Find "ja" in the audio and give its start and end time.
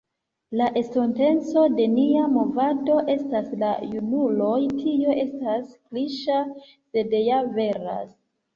7.29-7.47